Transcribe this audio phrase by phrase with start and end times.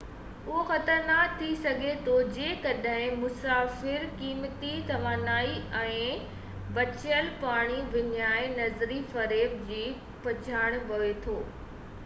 [0.43, 5.99] اهو خطرناڪ ٿي سگهي ٿو جيڪڏهن مسافر قيمتي توانائي ۽
[6.79, 9.83] بچيل پاڻي وڃائي نظري فريب جي
[10.25, 11.37] پٺيان پوي ٿو